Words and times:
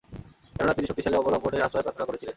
কেননা, 0.55 0.73
তিনি 0.73 0.87
শক্তিশালী 0.87 1.15
অবলম্বনের 1.17 1.65
আশ্রয় 1.65 1.83
প্রার্থনা 1.83 2.07
করেছিলেন। 2.07 2.29